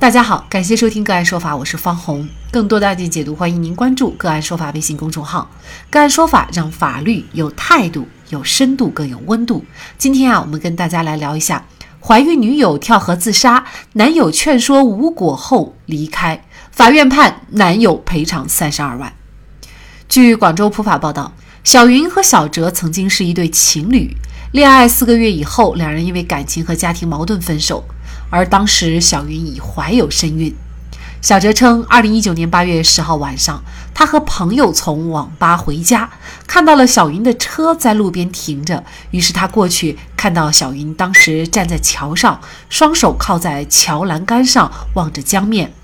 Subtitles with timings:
[0.00, 2.26] 大家好，感谢收听个案说法，我是方红。
[2.50, 5.50] 更多的案件解读，欢迎您关注个案说法微信公众号。
[5.90, 9.62] 个案说法让法律有态度、有深度、更有温度。
[9.98, 11.66] 今天啊，我们跟大家来聊一下：
[12.00, 19.12] 怀孕女友跳河自杀，男友劝说无果后离开，法院判男友赔偿三十二万。
[20.08, 24.16] 据广州普法报道，小云和小哲曾经是一对情侣，
[24.52, 27.84] 恋爱四个月以后，两人因为感情和家庭矛盾分手。
[28.30, 30.54] 而当时小云已怀有身孕。
[31.20, 33.62] 小哲称，二零一九年八月十号晚上，
[33.92, 36.08] 他和朋友从网吧回家，
[36.46, 45.74] 看到了小云的车在路边停着，于是他过去，看到小云当时站在桥上，双手靠在桥栏杆上，望着江面。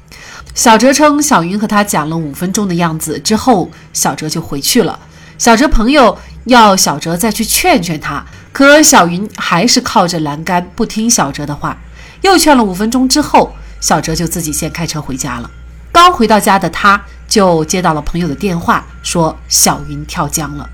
[0.55, 4.99] 小哲称，小云和他讲了五分钟的样子之后，小哲就回去了。
[5.37, 6.17] 小哲朋友
[6.47, 11.77] 要小哲再去劝劝他，可小云还是靠着栏杆不听小哲的话。
[12.27, 15.51] 又劝了五分钟之后，小哲就自己先开车回家了。
[15.93, 20.69] 刚回到家的他，就接到了朋友的电话，说小云跳江了。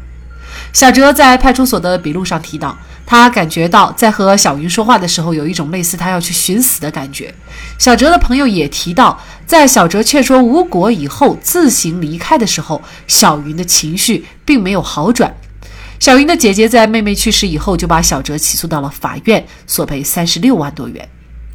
[0.73, 7.33] 小哲在派出所的笔录上提到，他感觉到在和小云说话的时候，有一种类似他要去寻死的感觉。
[7.79, 15.35] 小哲的朋友也提到，在小哲劝说无果以后，自行离开的时候，小云的情绪并没有好转。
[16.01, 21.09] 小云的姐姐在妹妹去世以后，就把小哲起诉到了法院，索赔三十六万多元。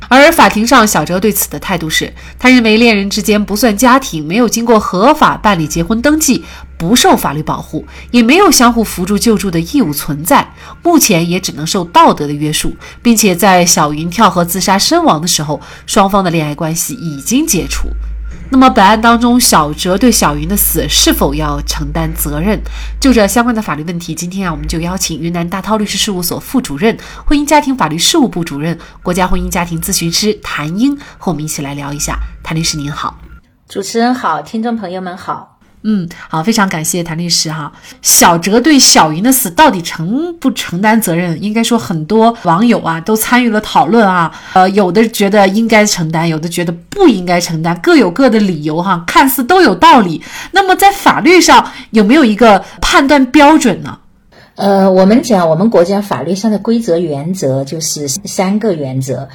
[0.10, 6.46] 而法庭上，小哲对此的态度是，他认为恋人之间不算家庭，没有经过合法办理结婚登记，
[6.78, 17.90] 不受法律保护，也没有相互扶助救助的义务存在，目前也只能受道德的约束，并且在小云跳河自杀身亡的时候，双方的恋爱关系已经解除。
[18.50, 22.60] 那么本案当中，小哲对小云的死是否要承担责任？
[23.00, 32.18] 就这相关的法律问题，今天啊，我们就邀请云南大韬律师事务所副主任、婚姻家庭法律事务部主任、国家婚姻家庭咨询师谭英和我们一起来聊一下。
[32.42, 33.18] 谭律师您好，
[33.68, 35.57] 主持人好，听众朋友们好。
[35.84, 37.72] 嗯，好，非常感谢谭律师哈。
[38.02, 41.42] 小哲对小云的死到底承不承担责任？
[41.42, 50.22] 应该说很多网友啊都参与了讨论啊，呃，有的觉得应该承担，有的觉得不应该承担，各有各的理由哈，看似都有道理。
[50.52, 53.98] 那么在法律上有没有一个判断标准呢？
[54.56, 59.30] 呃，我们讲我们国家法律上的规则原则就是三个原则。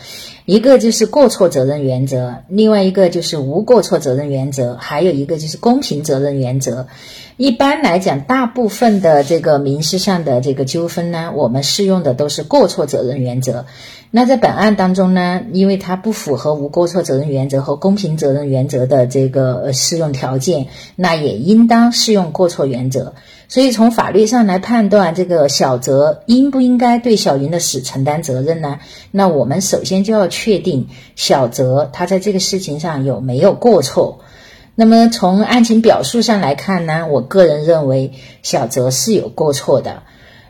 [0.44, 6.86] 一个就是过错责任原则，另外一个就是无过错责任原则，还有一个就是公平责任原则。
[7.42, 13.66] 一般来讲，大部分的这个民事上的这个纠纷呢，我们适用的都是过错责任原则。
[14.12, 23.14] 那在本案当中呢，因为它不符合无过错责任原则和公平责任原则的这个适用条件，那也应当适用过错原则。
[23.48, 28.78] 所以从法律上来判断这个小泽应不应该对小云的死承担责任呢？
[29.10, 30.86] 那我们首先就要确定
[31.16, 34.20] 小泽他在这个事情上有没有过错。
[34.74, 38.12] 那么从案情表述上来看呢，我个人认为
[38.42, 40.02] 小泽是有过错的，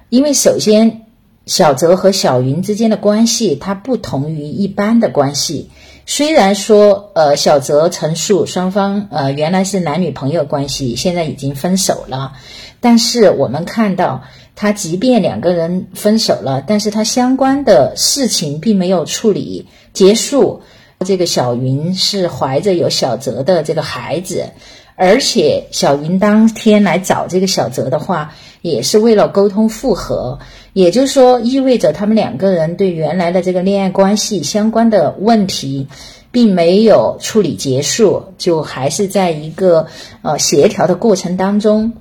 [0.09, 1.03] 因为首先。
[1.45, 5.71] 小泽和小云之间的关系，它不同于一般的关系。
[6.07, 12.35] 虽然说，呃，小泽陈述双方呃原来是男女朋友关系，现在已经分手了，
[12.79, 14.23] 但是我们看到，
[14.55, 20.63] 他即便两个人分手了，但是他相关的事情并没有处理结束。
[21.03, 24.51] 这个小云是怀着有小泽的这个孩子，
[24.97, 30.39] 而且小云当天来找这个小泽的话，也是为了沟通复合。
[30.73, 35.89] 也就是说，意味着他们两个人对原来的这个恋爱关系相关的问题，
[36.31, 39.89] 并没有处理结束，就还是在一个
[40.23, 41.93] 呃协调的过程当中。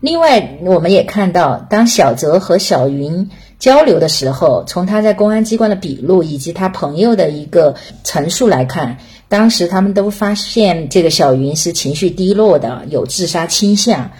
[0.00, 3.30] 另外，我们也看到，当小泽和小云
[3.64, 14.10] 交流的时候，从他在公安机关的笔录以及他朋友的一个陈述来看，当时他们都发现这个小云是情绪低落的，有自杀倾向。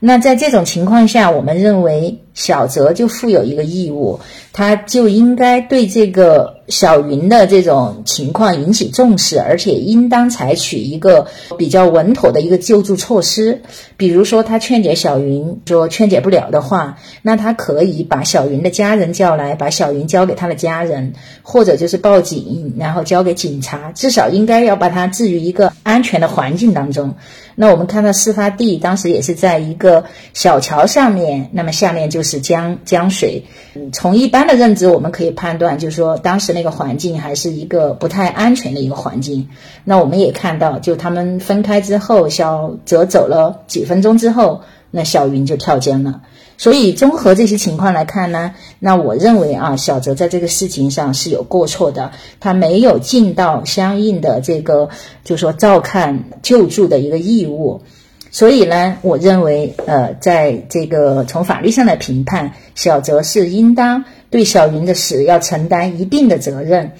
[0.00, 4.20] 那在这种情况下，我们认为小泽就负有一个义务，
[4.56, 11.26] 他就应该对这个小云的这种情况引起重视，而且应当采取一个
[11.58, 13.62] 比较稳妥的一个救助措施。
[13.96, 27.16] 比如说，他劝解小云说劝解不了的话，那他可以把小云的家人叫来，把小云交给他的家人，或者就是报警，然后交给警察，至少应该要把他置于一个安全的环境当中。
[27.56, 33.44] 那我们看到事发地当时也是在一个小桥上面，那么下面就是江江水。
[33.92, 39.48] 从一般的认知，我们可以判断，就是说当时那个环境还是一个不太安全的一个环境。
[39.84, 46.22] 那我们也看到，就他们分开之后，小泽走了几分钟之后，那小云就跳江了。
[46.56, 54.88] 所以综合这些情况来看呢，那我认为啊，小泽在这个事情上是有过错的，他没有尽到相应的这个，
[55.24, 57.82] 就是说照看救助的一个义务。
[58.30, 64.04] 所以呢，我认为，呃，在这个从法律上来评判，小泽是应当
[64.34, 66.90] 对小云的死要承担一定的责任。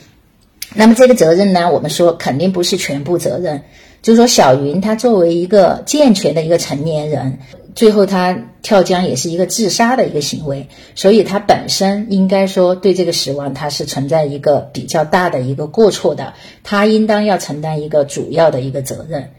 [0.72, 3.62] 那么这个责任呢，我们说肯定不是全部责任。
[4.02, 7.38] 就是说，小云她作为一个健全的一个成年人，
[7.74, 19.30] 最后她跳江也是一个自杀的一个行为，所以她本身应该说对这个死亡，她是存在一个比较大的一个过错的，她应当要承担一个主要的一个责任。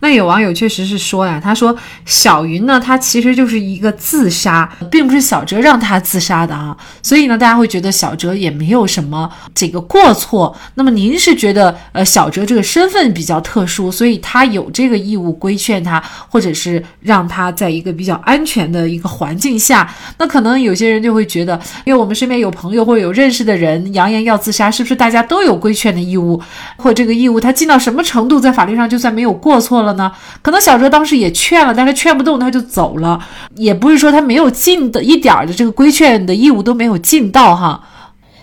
[0.00, 10.56] 那有网友确实是说呀，他说小云呢，他其实就是一个自杀，并不是小哲让他自杀的啊，所以呢，大家会觉得小哲也没有什么这个过错。
[10.74, 19.92] 那么您是觉得，呃，小哲这个身份比较特殊，所以他有这个义务规劝他，或者是让他在一个比较安全的一个环境下。
[20.18, 26.40] 那可能有些人就会觉得，因为我们身边有朋友或者有认识的人扬言要自杀，是不是大家都有规劝的义务？
[26.76, 29.80] 或这个义务他尽到什么程度，在法律上就算没有过错？
[29.82, 30.12] 了呢？
[30.42, 33.24] 可能小哲当时也劝了，但是劝不动，他就走了。
[33.56, 37.82] 也不是说他没有尽的一点儿的这个规劝的义务都没有尽到哈。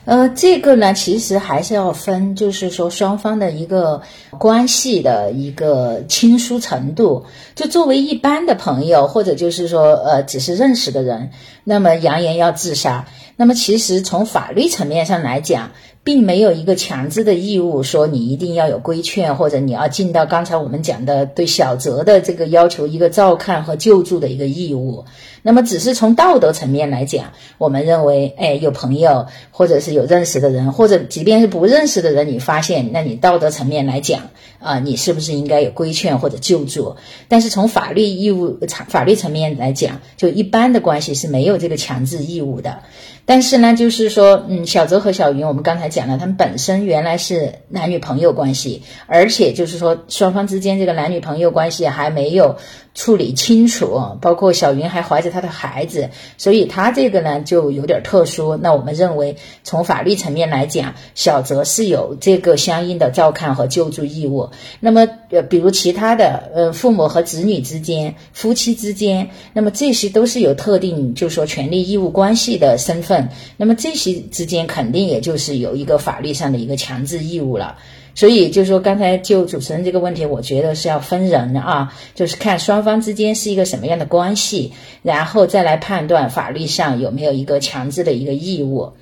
[0.05, 4.01] 呃，这个呢，其实还是要分，就是说双方的一个
[4.37, 7.25] 关系的一个亲疏程度。
[7.55, 11.31] 就作为一般的朋友，或者就是说呃只是认识的人，
[11.69, 15.71] 那么扬言要自杀，那么其实从法律层面上来讲。
[16.07, 25.03] 并没有一个强制的义务，说你一定要有规劝，或者你要尽到刚才我们讲的对小泽的这个要求一个照看和救助的一个义务。
[25.41, 34.29] 那么，只是从道德层面来讲，我们认为，哎，有朋友或者是有认识的人，或者即便是不认识的人，你发现，那你道德层面来讲，
[34.59, 36.95] 啊，你是不是应该有规劝或者救助？
[37.27, 42.81] 但是从法律义务、法律层面来讲，就一般的关系是没有这个强制义务的。
[43.27, 52.55] 但是呢，就是说，嗯，小泽和小云，我们刚才讲了，他们本身原来是男女朋友关系，而且就是说，双方之间这个男女朋友关系还没有。
[52.97, 56.09] 处理清楚，包括小云还怀着他的孩子，
[56.39, 58.57] 所以他这个呢就有点特殊。
[58.57, 64.49] 那我们认为，从法律层面来讲，小泽是有这个相应的照看和救助义务。
[64.79, 73.16] 那么，呃，比如其他的，呃，父母和子女之间、夫妻之间，那么这些都是有特定，就是说权利义务关系的身份。
[73.57, 77.77] 那么这些之间肯定也就是有一个法律上的一个强制义务了。
[78.15, 84.73] 所以就是说，刚才就主持人这个问题，我觉得是要分人啊，就是看双方之间是一个什么样的关系，
[85.03, 88.93] 然后再来判断法律上有没有一个强制的一个义务。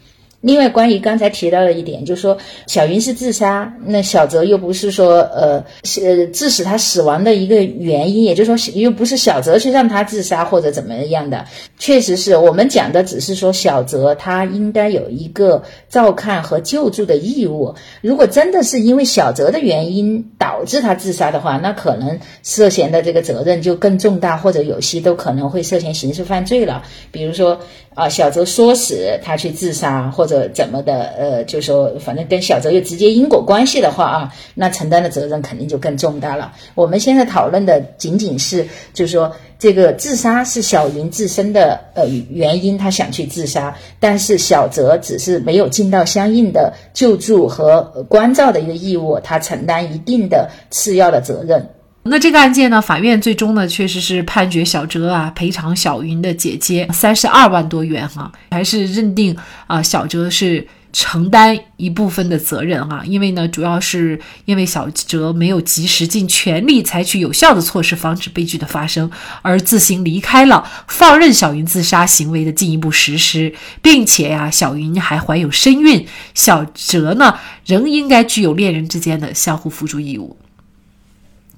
[0.45, 2.38] 另外，关于刚才提到的一点，就是说
[2.68, 11.45] 小云是自杀，那小泽又不是说呃是致使他死亡的一个原因，也就是说又不是小泽去让他自杀或者怎么样的。
[11.80, 17.74] 确实是我们讲的，只是说小泽他应该有一个照看和救助的义务。
[18.01, 26.83] 如果真的是因为小泽的原因导致他自杀的话，那可能涉嫌的这个责任就更重大，或者有些都可能会涉嫌刑事犯罪了。
[27.12, 27.62] 比如说
[27.95, 31.06] 啊，小泽唆使他去自杀，或者，怎么的？
[31.18, 36.51] 呃，就说反正跟小泽有直接因果关系的话啊，那承担的责任肯定就更重大了。
[36.75, 51.69] 我们现在讨论的仅仅是，就是说这个自杀是小云自身的呃原因，他想去自杀，但是小泽只是没有尽到相应的救助和关照的一个义务，他承担一定的次要的责任。
[52.07, 59.35] 那这个案件呢，法院最终呢，确实是判决小哲啊赔偿小云的姐姐三十二万多元哈，还是认定
[59.65, 69.09] 啊小哲是承担一部分的责任哈，因为呢，主要是因为小哲没有及时尽全力采取有效的措施防止悲剧的发生，
[69.41, 80.38] 而自行离开了，放任小云自杀行为的进一步实施，并且呀，小云还怀有身孕，小哲呢仍应该具有恋人之间的相互扶助义务。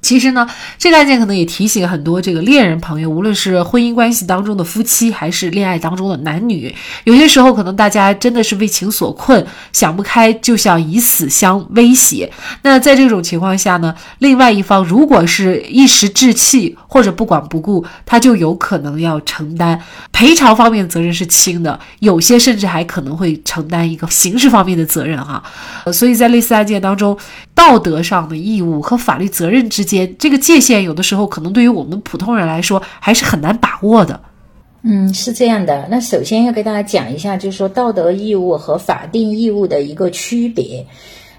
[0.07, 0.47] 其实呢，
[0.77, 6.73] 这个案件可能也提醒很多这个恋人朋友，无论是婚姻关系当中的夫妻，还是恋爱当中的男女，
[7.03, 12.31] 有些时候可能大家真的是为情所困，想不开就想以死相威胁。
[12.61, 19.77] 那在这种情况下呢，另外一方如果是一时置气或者不管不顾，他就有可能要承担
[20.13, 25.43] 赔偿方面责任是轻的，有些甚至还可能会承担一个刑事方面的责任哈。
[25.91, 27.17] 所以在类似案件当中，
[27.53, 29.96] 道德上的义务和法律责任之间。
[30.05, 34.21] 这个界限有的时候可能对于我们普通人来说还是很难把握的。
[34.83, 35.87] 嗯，是这样的。
[35.89, 40.85] 那首先要给大家讲一下，就是说道德义务和法定义务的一个区别。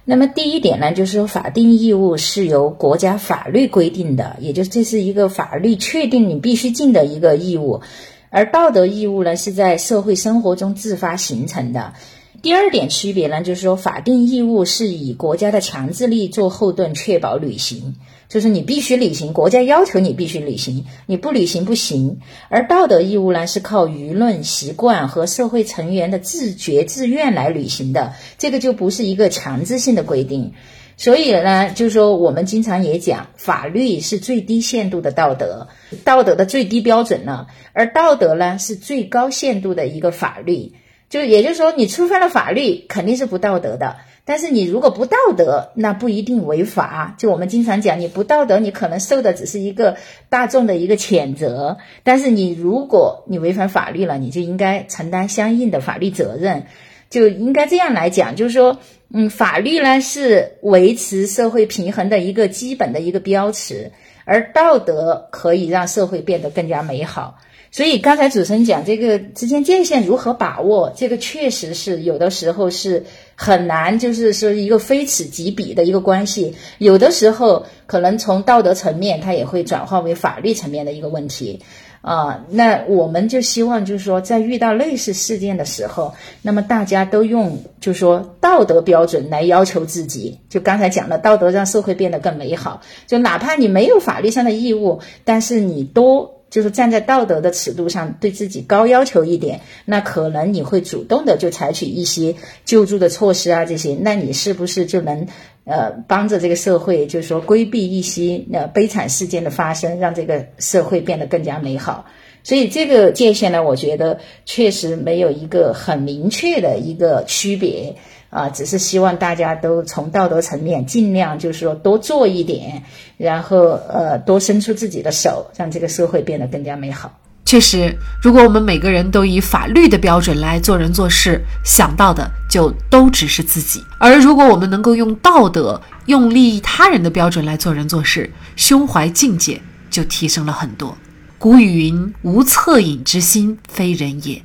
[0.04, 7.82] 那么第一点呢，就是说法定义务是由国家法律规定的，也就是这是一个法律确定你必须尽的一个义务，
[8.30, 11.92] 而道德义务呢是在社会生活中自发形成的。
[12.40, 17.96] 第二点区别呢，就是说法定义务是以国家的强制力做后盾，确保履行，
[18.28, 22.20] 就是你必须履行，国家要求你必须履行，你不履行不行。
[22.50, 30.52] 而道德义务呢，是靠舆论、习惯和社会成员的自觉自愿来履行的，这个就不是一个强制性的规定。
[30.98, 35.68] 所以呢，就是说我们经常也讲，法律是最低限度的道德，
[36.04, 40.74] 道德的最低标准呢，而道德呢是最高限度的一个法律。
[41.08, 43.96] 就也就是说，你触犯了法律，肯定是不道德的。
[44.28, 47.14] 但是你如果不道德，那不一定违法。
[47.16, 49.96] 就我们经常讲，你不道德，你可能受的只是一个
[50.28, 51.78] 大众的一个谴责。
[52.02, 56.66] 但是你如果你违反法律了，你就应该承担相应的法律责任。
[57.08, 58.76] 就应该这样来讲，就是说，
[59.10, 63.92] 嗯，法律呢是维持社会平衡的一个基本的一个标尺，
[64.26, 67.38] 而道德可以让社会变得更加美好。
[67.70, 73.04] 所以刚才主持人讲这个之间界限如何把握，这个确实是有的时候是
[73.40, 76.56] 很难，就是说一个非此即彼的一个关系。
[76.78, 81.60] 有的时候可能从道德层面，它也会转化为法律层面的一个问题
[82.00, 82.44] 啊。
[82.50, 90.40] 那我们就希望就是说，在遇到类似事件的时候，那么大家都用就是说道德标准来要求自己。
[90.48, 92.82] 就刚才讲的，道德让社会变得更美好。
[93.06, 96.37] 就哪怕你没有法律上的义务，但是你多。
[96.50, 105.26] 就是站在道德的尺度上对自己高要求一点，那可能你会主动的就采取一些救助的措施啊，这些，那你是不是就能
[105.64, 112.06] 呃帮着这个社会，就是说规避一些呃悲惨事件的发生，让这个社会变得更加美好？
[112.44, 117.96] 所以这个界限呢，我觉得确实没有一个很明确的一个区别。
[118.30, 122.82] 啊，只是希望大家都从道德层面尽量就是说多做一点，
[123.16, 127.18] 然后呃多伸出自己的手，让这个社会变得更加美好。
[127.46, 139.58] 确实，如果我们每个人都以法律的标准来做人做事，想到的就都只是自己；而如果我们能够用道德、用利益他人的标准来做人做事，胸怀境界
[139.88, 140.94] 就提升了很多。
[141.38, 144.42] 古语云：“无恻隐之心，非人也。”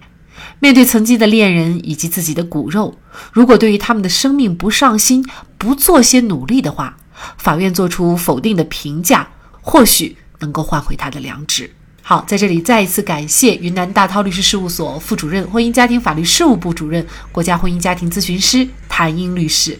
[0.59, 2.97] 面对曾经的恋人以及自己的骨肉，
[3.31, 5.25] 如果对于他们的生命不上心，
[5.57, 6.97] 不做些努力的话，
[7.37, 9.27] 法院做出否定的评价，
[9.61, 11.69] 或许能够换回他的良知。
[12.01, 19.79] 好，在这里再一次感谢云南大韬律师事务所副主任、婚姻家庭法律事务部主任、国家婚姻家庭咨询师谭英律师。